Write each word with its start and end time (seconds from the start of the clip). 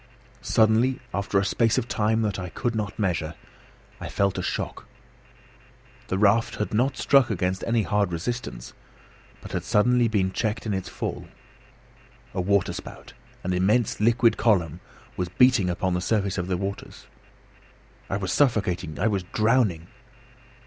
Suddenly, 0.41 0.99
after 1.13 1.37
a 1.37 1.45
space 1.45 1.77
of 1.77 1.87
time 1.87 2.23
that 2.23 2.39
I 2.39 2.49
could 2.49 2.73
not 2.73 2.97
measure, 2.97 3.35
I 3.99 4.09
felt 4.09 4.39
a 4.39 4.41
shock. 4.41 4.87
The 6.07 6.17
raft 6.17 6.55
had 6.55 6.73
not 6.73 6.97
struck 6.97 7.29
against 7.29 7.63
any 7.67 7.83
hard 7.83 8.11
resistance, 8.11 8.73
but 9.41 9.51
had 9.51 9.63
suddenly 9.63 10.07
been 10.07 10.31
checked 10.31 10.65
in 10.65 10.73
its 10.73 10.89
fall. 10.89 11.27
A 12.33 12.41
waterspout, 12.41 13.13
an 13.43 13.53
immense 13.53 13.99
liquid 13.99 14.37
column, 14.37 14.79
was 15.17 15.29
beating 15.29 15.69
upon 15.69 15.93
the 15.93 16.01
surface 16.01 16.39
of 16.39 16.47
the 16.47 16.57
waters. 16.57 17.05
I 18.09 18.17
was 18.17 18.31
suffocating! 18.33 18.97
I 18.97 19.05
was 19.07 19.21
drowning! 19.21 19.85